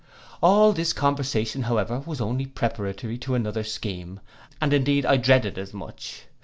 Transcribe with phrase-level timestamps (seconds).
[0.41, 4.19] All this conversation, however, was only preparatory to another scheme,
[4.59, 6.23] and indeed I dreaded as much.